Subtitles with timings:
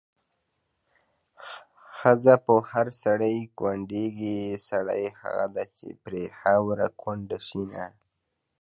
[1.97, 4.39] ښځه په هر سړي کونډيږي،
[4.69, 7.85] سړی هغه دی چې پرې خاوره کونډه شينه